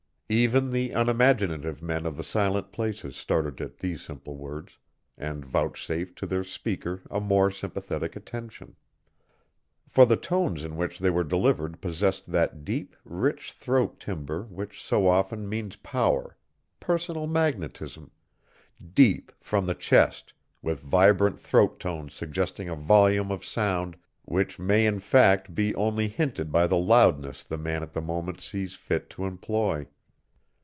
[0.33, 4.77] Even the unimaginative men of the Silent Places started at these simple words,
[5.17, 8.77] and vouchsafed to their speaker a more sympathetic attention.
[9.89, 14.81] For the tones in which they were delivered possessed that deep, rich throat timbre which
[14.81, 16.37] so often means power
[16.79, 18.09] personal magnetism
[18.93, 20.31] deep, from the chest,
[20.61, 26.07] with vibrant throat tones suggesting a volume of sound which may in fact be only
[26.07, 29.85] hinted by the loudness the man at the moment sees fit to employ.